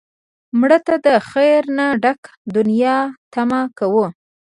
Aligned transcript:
مړه 0.59 0.77
ته 0.85 0.95
د 1.05 1.07
خیر 1.29 1.61
نه 1.77 1.85
ډکه 2.03 2.31
دنیا 2.55 2.97
تمه 3.33 3.61
کوو 3.79 4.05